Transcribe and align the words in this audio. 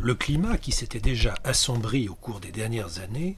Le 0.00 0.14
climat 0.14 0.58
qui 0.58 0.70
s'était 0.70 1.00
déjà 1.00 1.34
assombri 1.42 2.08
au 2.08 2.14
cours 2.14 2.38
des 2.38 2.52
dernières 2.52 3.00
années, 3.00 3.36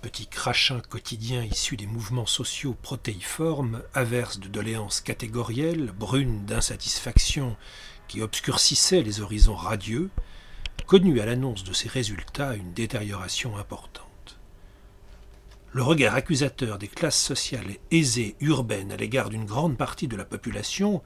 petit 0.00 0.26
crachin 0.26 0.80
quotidien 0.80 1.44
issu 1.44 1.76
des 1.76 1.86
mouvements 1.86 2.24
sociaux 2.24 2.74
protéiformes, 2.80 3.82
averse 3.92 4.40
de 4.40 4.48
doléances 4.48 5.02
catégorielles, 5.02 5.92
brune 5.92 6.46
d'insatisfaction 6.46 7.58
qui 8.08 8.22
obscurcissait 8.22 9.02
les 9.02 9.20
horizons 9.20 9.54
radieux, 9.54 10.08
connut 10.86 11.20
à 11.20 11.26
l'annonce 11.26 11.62
de 11.62 11.74
ces 11.74 11.90
résultats 11.90 12.54
une 12.54 12.72
détérioration 12.72 13.58
importante. 13.58 14.38
Le 15.72 15.82
regard 15.82 16.14
accusateur 16.14 16.78
des 16.78 16.88
classes 16.88 17.22
sociales 17.22 17.76
aisées 17.90 18.34
urbaines 18.40 18.92
à 18.92 18.96
l'égard 18.96 19.28
d'une 19.28 19.44
grande 19.44 19.76
partie 19.76 20.08
de 20.08 20.16
la 20.16 20.24
population 20.24 21.02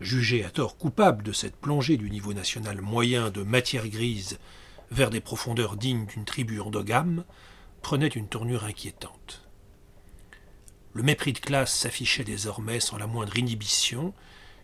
jugé 0.00 0.44
à 0.44 0.50
tort 0.50 0.76
coupable 0.76 1.22
de 1.22 1.32
cette 1.32 1.56
plongée 1.56 1.96
du 1.96 2.10
niveau 2.10 2.32
national 2.32 2.80
moyen 2.80 3.30
de 3.30 3.42
matière 3.42 3.88
grise 3.88 4.38
vers 4.90 5.10
des 5.10 5.20
profondeurs 5.20 5.76
dignes 5.76 6.06
d'une 6.06 6.24
tribu 6.24 6.60
endogame, 6.60 7.24
prenait 7.82 8.08
une 8.08 8.28
tournure 8.28 8.64
inquiétante. 8.64 9.46
Le 10.92 11.02
mépris 11.02 11.32
de 11.32 11.38
classe 11.38 11.72
s'affichait 11.72 12.24
désormais 12.24 12.80
sans 12.80 12.98
la 12.98 13.06
moindre 13.06 13.36
inhibition, 13.36 14.12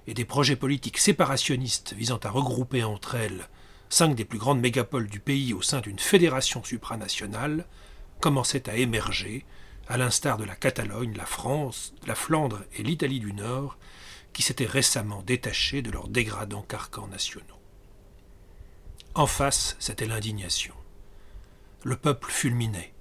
et 0.08 0.14
des 0.14 0.24
projets 0.24 0.56
politiques 0.56 0.98
séparationnistes 0.98 1.92
visant 1.92 2.18
à 2.18 2.30
regrouper 2.30 2.84
entre 2.84 3.16
elles 3.16 3.48
cinq 3.88 4.14
des 4.14 4.24
plus 4.24 4.38
grandes 4.38 4.60
mégapoles 4.60 5.08
du 5.08 5.20
pays 5.20 5.52
au 5.52 5.62
sein 5.62 5.80
d'une 5.80 5.98
fédération 5.98 6.62
supranationale 6.64 7.66
commençaient 8.20 8.68
à 8.68 8.76
émerger, 8.76 9.44
à 9.88 9.96
l'instar 9.96 10.36
de 10.38 10.44
la 10.44 10.56
Catalogne, 10.56 11.14
la 11.16 11.26
France, 11.26 11.94
la 12.06 12.14
Flandre 12.14 12.62
et 12.76 12.82
l'Italie 12.82 13.20
du 13.20 13.32
Nord, 13.32 13.78
qui 14.36 14.42
s'étaient 14.42 14.66
récemment 14.66 15.22
détachés 15.22 15.80
de 15.80 15.90
leurs 15.90 16.08
dégradants 16.08 16.60
carcans 16.60 17.08
nationaux. 17.08 17.58
En 19.14 19.26
face, 19.26 19.76
c'était 19.78 20.04
l'indignation. 20.04 20.74
Le 21.84 21.96
peuple 21.96 22.30
fulminait. 22.30 22.92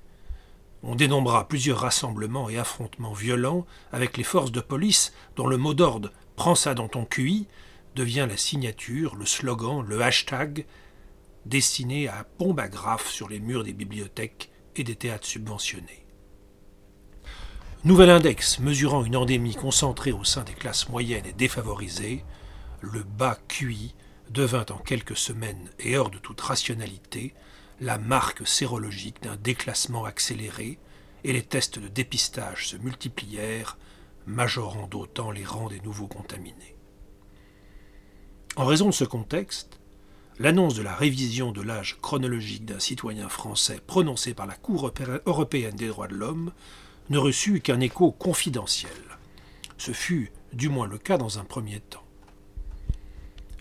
On 0.82 0.96
dénombra 0.96 1.50
plusieurs 1.50 1.82
rassemblements 1.82 2.50
et 2.50 2.58
affrontements 2.58 3.12
violents 3.12 3.66
avec 3.92 4.16
les 4.16 4.24
forces 4.24 4.54
de 4.54 4.62
police 4.62 5.12
dont 5.36 5.48
le 5.48 5.58
mot 5.58 5.74
d'ordre 5.74 6.14
Prends 6.38 6.56
ça 6.56 6.74
dans 6.74 6.88
ton 6.88 7.04
QI 7.04 7.48
devient 7.96 8.28
la 8.30 8.38
signature, 8.38 9.18
le 9.18 9.26
slogan, 9.26 9.84
le 9.86 10.02
hashtag 10.02 10.66
destiné 11.46 12.08
à 12.08 12.24
pompe 12.24 12.60
à 12.60 12.70
graphe 12.70 13.10
sur 13.10 13.28
les 13.28 13.42
murs 13.42 13.66
des 13.66 13.74
bibliothèques 13.74 14.52
et 14.78 14.86
des 14.86 14.96
théâtres 14.96 15.28
subventionnés. 15.28 16.05
Nouvel 17.86 18.10
index 18.10 18.58
mesurant 18.58 19.06
une 19.06 19.16
endémie 19.16 19.54
concentrée 19.54 20.12
au 20.12 20.24
sein 20.24 20.44
des 20.44 20.56
classes 20.56 20.90
moyennes 20.90 21.28
et 21.28 21.34
défavorisées, 21.34 22.26
le 22.82 23.04
bas 23.04 23.38
QI 23.48 23.94
devint 24.32 24.66
en 24.72 24.80
quelques 24.80 25.16
semaines 25.16 25.70
et 25.78 25.96
hors 25.96 26.10
de 26.10 26.18
toute 26.18 26.42
rationalité 26.42 27.36
la 27.80 28.00
marque 28.00 28.48
sérologique 28.48 29.22
d'un 29.22 29.36
déclassement 29.36 30.04
accéléré 30.04 30.80
et 31.24 31.32
les 31.32 31.44
tests 31.44 31.78
de 31.78 31.88
dépistage 31.88 32.70
se 32.70 32.78
multiplièrent, 32.78 33.78
majorant 34.26 34.88
d'autant 34.88 35.30
les 35.30 35.46
rangs 35.46 35.70
des 35.70 35.82
nouveaux 35.82 36.08
contaminés. 36.08 36.76
En 38.56 38.66
raison 38.66 38.88
de 38.88 38.96
ce 38.96 39.04
contexte, 39.04 39.80
l'annonce 40.40 40.74
de 40.74 40.82
la 40.82 40.96
révision 40.96 41.52
de 41.52 41.62
l'âge 41.62 42.00
chronologique 42.02 42.66
d'un 42.66 42.80
citoyen 42.80 43.30
français 43.30 43.80
prononcée 43.86 44.34
par 44.34 44.48
la 44.48 44.56
Cour 44.56 44.92
européenne 45.28 45.76
des 45.76 45.90
droits 45.90 46.08
de 46.08 46.16
l'homme 46.16 46.52
ne 47.10 47.18
reçut 47.18 47.62
qu'un 47.62 47.80
écho 47.80 48.12
confidentiel. 48.12 48.92
Ce 49.78 49.92
fut 49.92 50.32
du 50.54 50.70
moins 50.70 50.88
le 50.88 50.98
cas 50.98 51.18
dans 51.18 51.40
un 51.40 51.44
premier 51.44 51.80
temps. 51.80 52.04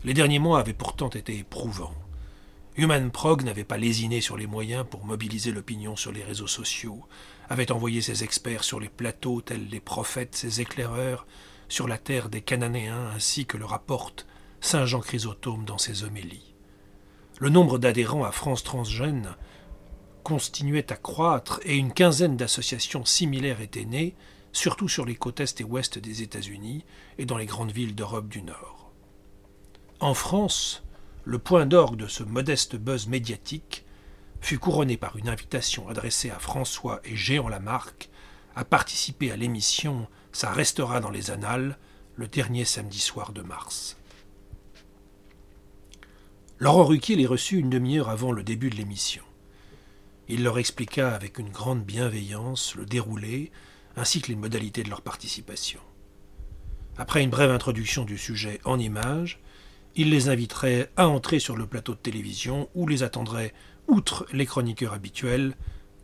Les 0.04 0.14
derniers 0.14 0.38
mois 0.38 0.60
avaient 0.60 0.72
pourtant 0.72 1.08
été 1.08 1.38
éprouvants. 1.38 1.94
Human 2.76 3.10
Prog 3.10 3.42
n'avait 3.42 3.64
pas 3.64 3.78
lésiné 3.78 4.20
sur 4.20 4.36
les 4.36 4.46
moyens 4.46 4.84
pour 4.88 5.04
mobiliser 5.04 5.52
l'opinion 5.52 5.96
sur 5.96 6.12
les 6.12 6.24
réseaux 6.24 6.46
sociaux, 6.46 7.04
avait 7.48 7.72
envoyé 7.72 8.00
ses 8.00 8.24
experts 8.24 8.64
sur 8.64 8.80
les 8.80 8.88
plateaux 8.88 9.40
tels 9.40 9.68
les 9.68 9.80
prophètes, 9.80 10.34
ses 10.34 10.60
éclaireurs, 10.60 11.26
sur 11.68 11.88
la 11.88 11.98
terre 11.98 12.28
des 12.28 12.42
Cananéens, 12.42 13.10
ainsi 13.14 13.46
que 13.46 13.56
le 13.56 13.64
rapporte 13.64 14.26
Saint 14.60 14.86
Jean 14.86 15.00
Chrysostome 15.00 15.64
dans 15.64 15.78
ses 15.78 16.04
homélies. 16.04 16.54
Le 17.38 17.48
nombre 17.48 17.78
d'adhérents 17.78 18.24
à 18.24 18.32
France 18.32 18.62
Transgène 18.62 19.36
continuait 20.24 20.90
à 20.90 20.96
croître 20.96 21.60
et 21.64 21.76
une 21.76 21.92
quinzaine 21.92 22.36
d'associations 22.36 23.04
similaires 23.04 23.60
étaient 23.60 23.84
nées, 23.84 24.16
surtout 24.52 24.88
sur 24.88 25.04
les 25.04 25.14
côtes 25.14 25.40
est 25.40 25.60
et 25.60 25.64
ouest 25.64 25.98
des 25.98 26.22
États-Unis 26.22 26.84
et 27.18 27.26
dans 27.26 27.36
les 27.36 27.46
grandes 27.46 27.70
villes 27.70 27.94
d'Europe 27.94 28.28
du 28.28 28.42
Nord. 28.42 28.90
En 30.00 30.14
France, 30.14 30.82
le 31.24 31.38
point 31.38 31.66
d'orgue 31.66 31.98
de 31.98 32.06
ce 32.06 32.24
modeste 32.24 32.74
buzz 32.74 33.06
médiatique 33.06 33.84
fut 34.40 34.58
couronné 34.58 34.96
par 34.96 35.16
une 35.16 35.28
invitation 35.28 35.88
adressée 35.88 36.30
à 36.30 36.38
François 36.38 37.00
et 37.04 37.16
Géant 37.16 37.48
Lamarck 37.48 38.08
à 38.56 38.64
participer 38.64 39.30
à 39.30 39.36
l'émission 39.36 40.08
Ça 40.32 40.50
restera 40.50 41.00
dans 41.00 41.10
les 41.10 41.30
annales 41.30 41.78
le 42.16 42.28
dernier 42.28 42.64
samedi 42.64 42.98
soir 42.98 43.32
de 43.32 43.42
mars. 43.42 43.96
Laurent 46.58 46.84
Ruquier 46.84 47.16
les 47.16 47.26
reçut 47.26 47.58
une 47.58 47.70
demi-heure 47.70 48.08
avant 48.08 48.32
le 48.32 48.42
début 48.42 48.70
de 48.70 48.76
l'émission. 48.76 49.22
Il 50.28 50.42
leur 50.42 50.58
expliqua 50.58 51.14
avec 51.14 51.38
une 51.38 51.50
grande 51.50 51.84
bienveillance 51.84 52.74
le 52.74 52.86
déroulé 52.86 53.52
ainsi 53.96 54.20
que 54.20 54.28
les 54.28 54.36
modalités 54.36 54.82
de 54.82 54.90
leur 54.90 55.02
participation. 55.02 55.80
Après 56.96 57.22
une 57.22 57.30
brève 57.30 57.50
introduction 57.50 58.04
du 58.04 58.18
sujet 58.18 58.60
en 58.64 58.78
images, 58.78 59.40
il 59.96 60.10
les 60.10 60.28
inviterait 60.28 60.90
à 60.96 61.08
entrer 61.08 61.38
sur 61.38 61.56
le 61.56 61.66
plateau 61.66 61.92
de 61.92 61.98
télévision 61.98 62.68
où 62.74 62.86
les 62.86 63.02
attendrait, 63.02 63.52
outre 63.86 64.26
les 64.32 64.46
chroniqueurs 64.46 64.92
habituels, 64.92 65.54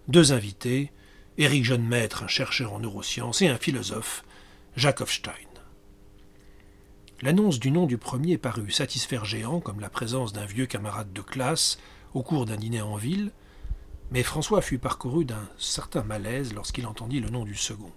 deux 0.08 0.32
invités, 0.32 0.92
Éric 1.38 1.64
Jeune-Maître, 1.64 2.24
un 2.24 2.28
chercheur 2.28 2.72
en 2.72 2.80
neurosciences, 2.80 3.42
et 3.42 3.48
un 3.48 3.56
philosophe, 3.56 4.24
Jacques 4.76 5.00
Hofstein. 5.00 5.32
L'annonce 7.22 7.58
du 7.58 7.70
nom 7.70 7.86
du 7.86 7.98
premier 7.98 8.38
parut 8.38 8.70
satisfaire 8.70 9.24
Géant 9.24 9.60
comme 9.60 9.80
la 9.80 9.90
présence 9.90 10.32
d'un 10.32 10.46
vieux 10.46 10.66
camarade 10.66 11.12
de 11.12 11.20
classe 11.20 11.78
au 12.14 12.22
cours 12.22 12.46
d'un 12.46 12.56
dîner 12.56 12.80
en 12.80 12.96
ville, 12.96 13.30
mais 14.10 14.22
François 14.22 14.60
fut 14.60 14.78
parcouru 14.78 15.24
d'un 15.24 15.48
certain 15.58 16.02
malaise 16.02 16.52
lorsqu'il 16.52 16.86
entendit 16.86 17.20
le 17.20 17.30
nom 17.30 17.44
du 17.44 17.54
second. 17.54 17.92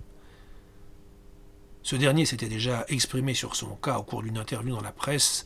Ce 1.81 1.95
dernier 1.95 2.25
s'était 2.25 2.47
déjà 2.47 2.85
exprimé 2.87 3.33
sur 3.33 3.55
son 3.55 3.75
cas 3.75 3.97
au 3.97 4.03
cours 4.03 4.23
d'une 4.23 4.37
interview 4.37 4.75
dans 4.75 4.81
la 4.81 4.91
presse 4.91 5.45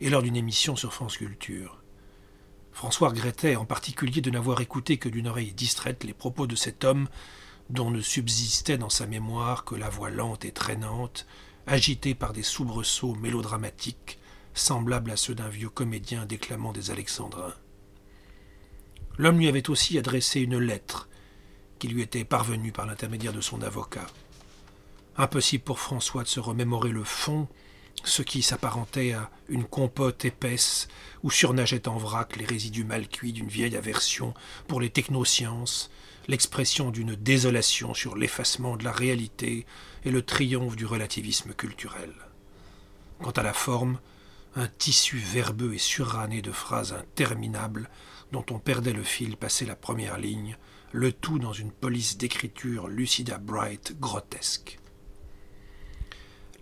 et 0.00 0.10
lors 0.10 0.22
d'une 0.22 0.36
émission 0.36 0.76
sur 0.76 0.92
France 0.92 1.16
Culture. 1.16 1.82
François 2.72 3.08
regrettait 3.08 3.56
en 3.56 3.64
particulier 3.64 4.20
de 4.20 4.30
n'avoir 4.30 4.60
écouté 4.60 4.98
que 4.98 5.08
d'une 5.08 5.28
oreille 5.28 5.52
distraite 5.52 6.04
les 6.04 6.14
propos 6.14 6.46
de 6.46 6.56
cet 6.56 6.84
homme 6.84 7.08
dont 7.70 7.90
ne 7.90 8.00
subsistait 8.00 8.78
dans 8.78 8.90
sa 8.90 9.06
mémoire 9.06 9.64
que 9.64 9.74
la 9.76 9.88
voix 9.88 10.10
lente 10.10 10.44
et 10.44 10.52
traînante, 10.52 11.26
agitée 11.66 12.14
par 12.14 12.32
des 12.32 12.42
soubresauts 12.42 13.14
mélodramatiques, 13.14 14.18
semblables 14.54 15.12
à 15.12 15.16
ceux 15.16 15.34
d'un 15.34 15.48
vieux 15.48 15.68
comédien 15.68 16.26
déclamant 16.26 16.72
des 16.72 16.90
alexandrins. 16.90 17.54
L'homme 19.20 19.38
lui 19.38 19.48
avait 19.48 19.68
aussi 19.68 19.98
adressé 19.98 20.40
une 20.40 20.56
lettre 20.56 21.06
qui 21.78 21.88
lui 21.88 22.00
était 22.00 22.24
parvenue 22.24 22.72
par 22.72 22.86
l'intermédiaire 22.86 23.34
de 23.34 23.42
son 23.42 23.60
avocat. 23.60 24.06
Impossible 25.18 25.62
pour 25.62 25.78
François 25.78 26.22
de 26.22 26.28
se 26.28 26.40
remémorer 26.40 26.88
le 26.88 27.04
fond, 27.04 27.46
ce 28.02 28.22
qui 28.22 28.40
s'apparentait 28.40 29.12
à 29.12 29.30
une 29.50 29.66
compote 29.66 30.24
épaisse 30.24 30.88
où 31.22 31.30
surnageaient 31.30 31.86
en 31.86 31.98
vrac 31.98 32.34
les 32.36 32.46
résidus 32.46 32.84
mal 32.84 33.08
cuits 33.08 33.34
d'une 33.34 33.50
vieille 33.50 33.76
aversion 33.76 34.32
pour 34.68 34.80
les 34.80 34.88
technosciences, 34.88 35.90
l'expression 36.26 36.90
d'une 36.90 37.14
désolation 37.14 37.92
sur 37.92 38.16
l'effacement 38.16 38.78
de 38.78 38.84
la 38.84 38.92
réalité 38.92 39.66
et 40.06 40.10
le 40.10 40.22
triomphe 40.22 40.76
du 40.76 40.86
relativisme 40.86 41.52
culturel. 41.52 42.14
Quant 43.20 43.32
à 43.32 43.42
la 43.42 43.52
forme, 43.52 43.98
un 44.56 44.66
tissu 44.66 45.18
verbeux 45.18 45.74
et 45.74 45.78
suranné 45.78 46.40
de 46.40 46.52
phrases 46.52 46.94
interminables 46.94 47.90
dont 48.32 48.44
on 48.50 48.58
perdait 48.58 48.92
le 48.92 49.02
fil 49.02 49.36
passé 49.36 49.64
la 49.64 49.76
première 49.76 50.18
ligne, 50.18 50.56
le 50.92 51.12
tout 51.12 51.38
dans 51.38 51.52
une 51.52 51.72
police 51.72 52.16
d'écriture 52.16 52.88
lucida 52.88 53.38
bright 53.38 53.98
grotesque. 54.00 54.78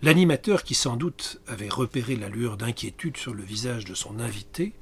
L'animateur, 0.01 0.63
qui 0.63 0.75
sans 0.75 0.95
doute 0.95 1.41
avait 1.47 1.69
repéré 1.69 2.15
la 2.15 2.29
lueur 2.29 2.55
d'inquiétude 2.55 3.17
sur 3.17 3.33
le 3.33 3.43
visage 3.43 3.85
de 3.85 3.93
son 3.93 4.19
invité, 4.19 4.73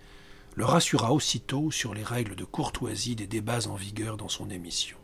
le 0.55 0.65
rassura 0.65 1.11
aussitôt 1.11 1.71
sur 1.71 1.93
les 1.93 2.03
règles 2.03 2.35
de 2.35 2.43
courtoisie 2.43 3.15
des 3.15 3.27
débats 3.27 3.67
en 3.67 3.75
vigueur 3.75 4.17
dans 4.17 4.29
son 4.29 4.49
émission. 4.49 4.97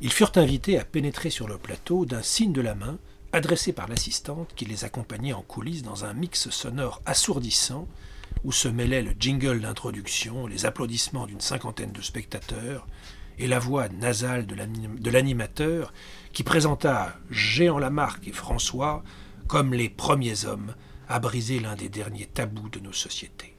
Ils 0.00 0.12
furent 0.12 0.32
invités 0.36 0.78
à 0.78 0.84
pénétrer 0.84 1.30
sur 1.30 1.48
le 1.48 1.58
plateau 1.58 2.04
d'un 2.04 2.22
signe 2.22 2.52
de 2.52 2.60
la 2.60 2.74
main 2.74 2.98
adressé 3.32 3.72
par 3.72 3.88
l'assistante 3.88 4.52
qui 4.54 4.66
les 4.66 4.84
accompagnait 4.84 5.32
en 5.32 5.42
coulisses 5.42 5.82
dans 5.82 6.04
un 6.04 6.12
mix 6.12 6.50
sonore 6.50 7.02
assourdissant 7.06 7.88
où 8.44 8.52
se 8.52 8.68
mêlaient 8.68 9.02
le 9.02 9.14
jingle 9.18 9.60
d'introduction, 9.60 10.46
les 10.46 10.66
applaudissements 10.66 11.26
d'une 11.26 11.40
cinquantaine 11.40 11.92
de 11.92 12.02
spectateurs 12.02 12.86
et 13.38 13.46
la 13.46 13.58
voix 13.58 13.88
nasale 13.88 14.46
de 14.46 15.10
l'animateur 15.10 15.92
qui 16.32 16.42
présenta 16.42 17.16
Géant 17.30 17.78
Lamarck 17.78 18.26
et 18.26 18.32
François 18.32 19.02
comme 19.46 19.74
les 19.74 19.88
premiers 19.88 20.44
hommes 20.44 20.74
à 21.08 21.20
briser 21.20 21.60
l'un 21.60 21.76
des 21.76 21.88
derniers 21.88 22.26
tabous 22.26 22.68
de 22.68 22.80
nos 22.80 22.92
sociétés. 22.92 23.54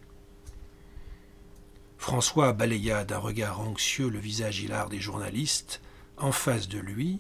François 1.98 2.54
balaya 2.54 3.04
d'un 3.06 3.18
regard 3.18 3.60
anxieux 3.62 4.10
le 4.10 4.20
visage 4.20 4.62
hilar 4.62 4.90
des 4.90 5.00
journalistes, 5.00 5.82
en 6.18 6.32
face 6.32 6.68
de 6.68 6.80
lui, 6.80 7.20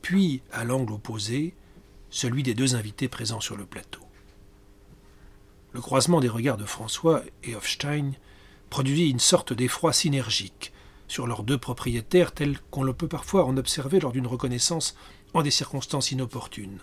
puis, 0.00 0.42
à 0.52 0.64
l'angle 0.64 0.94
opposé, 0.94 1.54
celui 2.10 2.42
des 2.42 2.54
deux 2.54 2.74
invités 2.74 3.08
présents 3.08 3.40
sur 3.40 3.56
le 3.56 3.66
plateau. 3.66 4.01
Le 5.72 5.80
croisement 5.80 6.20
des 6.20 6.28
regards 6.28 6.58
de 6.58 6.66
François 6.66 7.22
et 7.42 7.54
Hofstein 7.54 8.12
produisit 8.68 9.10
une 9.10 9.20
sorte 9.20 9.52
d'effroi 9.52 9.92
synergique 9.92 10.72
sur 11.08 11.26
leurs 11.26 11.42
deux 11.42 11.58
propriétaires 11.58 12.32
tel 12.32 12.58
qu'on 12.70 12.82
le 12.82 12.92
peut 12.92 13.08
parfois 13.08 13.44
en 13.44 13.56
observer 13.56 14.00
lors 14.00 14.12
d'une 14.12 14.26
reconnaissance 14.26 14.96
en 15.34 15.42
des 15.42 15.50
circonstances 15.50 16.10
inopportunes. 16.10 16.80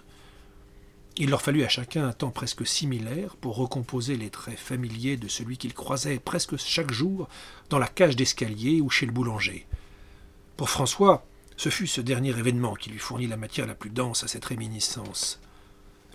Il 1.18 1.30
leur 1.30 1.42
fallut 1.42 1.64
à 1.64 1.70
chacun 1.70 2.08
un 2.08 2.14
temps 2.14 2.32
presque 2.32 2.66
similaire 2.66 3.36
pour 3.36 3.58
recomposer 3.58 4.16
les 4.16 4.30
traits 4.30 4.58
familiers 4.58 5.18
de 5.18 5.28
celui 5.28 5.58
qu'ils 5.58 5.74
croisaient 5.74 6.20
presque 6.20 6.58
chaque 6.58 6.92
jour 6.92 7.28
dans 7.70 7.80
la 7.80 7.88
cage 7.88 8.16
d'escalier 8.16 8.82
ou 8.82 8.90
chez 8.90 9.06
le 9.06 9.12
boulanger. 9.12 9.68
Pour 10.58 10.70
François, 10.70 11.26
ce 11.58 11.70
fut 11.70 11.88
ce 11.88 12.02
dernier 12.02 12.38
événement 12.38 12.74
qui 12.74 12.90
lui 12.90 13.00
fournit 13.00 13.28
la 13.28 13.38
matière 13.38 13.68
la 13.68 13.76
plus 13.76 13.90
dense 13.90 14.24
à 14.24 14.28
cette 14.28 14.46
réminiscence. 14.46 15.42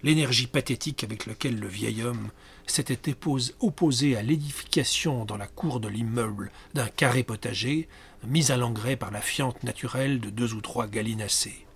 L'énergie 0.02 0.46
pathétique 0.46 1.04
avec 1.04 1.26
laquelle 1.26 1.58
le 1.58 1.68
vieil 1.68 2.02
homme 2.02 2.30
s'était 2.66 3.14
opposé 3.60 4.16
à 4.16 4.22
l'édification 4.22 5.24
dans 5.24 5.36
la 5.36 5.46
cour 5.46 5.80
de 5.80 5.88
l'immeuble 5.88 6.50
d'un 6.74 6.88
carré 6.88 7.22
potager, 7.22 7.88
mis 8.26 8.52
à 8.52 8.56
l'engrais 8.56 8.96
par 8.96 9.10
la 9.10 9.20
fiente 9.20 9.62
naturelle 9.64 10.20
de 10.20 10.30
deux 10.30 10.54
ou 10.54 10.60
trois 10.60 10.86
gallinacés. 10.86 11.66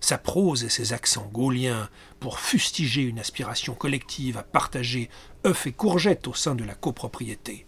Sa 0.00 0.18
prose 0.18 0.64
et 0.64 0.68
ses 0.68 0.92
accents 0.92 1.30
gauliens 1.32 1.88
pour 2.20 2.38
fustiger 2.38 3.02
une 3.02 3.18
aspiration 3.18 3.74
collective 3.74 4.36
à 4.36 4.42
partager 4.42 5.08
œufs 5.46 5.66
et 5.66 5.72
courgettes 5.72 6.28
au 6.28 6.34
sein 6.34 6.54
de 6.54 6.64
la 6.64 6.74
copropriété, 6.74 7.66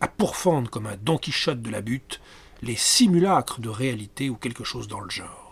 à 0.00 0.08
pourfendre 0.08 0.70
comme 0.70 0.86
un 0.86 0.96
Don 0.96 1.18
Quichotte 1.18 1.62
de 1.62 1.70
la 1.70 1.80
butte 1.80 2.20
les 2.62 2.76
simulacres 2.76 3.60
de 3.60 3.68
réalité 3.68 4.28
ou 4.28 4.34
quelque 4.34 4.64
chose 4.64 4.88
dans 4.88 5.00
le 5.00 5.10
genre. 5.10 5.49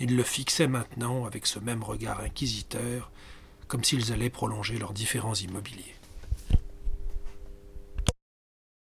Il 0.00 0.16
le 0.16 0.22
fixait 0.22 0.66
maintenant 0.66 1.24
avec 1.24 1.46
ce 1.46 1.58
même 1.58 1.82
regard 1.82 2.20
inquisiteur, 2.20 3.10
comme 3.68 3.84
s'ils 3.84 4.12
allaient 4.12 4.30
prolonger 4.30 4.78
leurs 4.78 4.92
différents 4.92 5.34
immobiliers. 5.34 5.94